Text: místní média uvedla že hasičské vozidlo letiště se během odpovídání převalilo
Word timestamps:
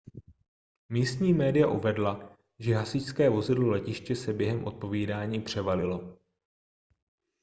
místní 0.89 1.33
média 1.33 1.67
uvedla 1.67 2.37
že 2.59 2.75
hasičské 2.75 3.29
vozidlo 3.29 3.69
letiště 3.69 4.15
se 4.15 4.33
během 4.33 4.63
odpovídání 4.65 5.41
převalilo 5.41 6.17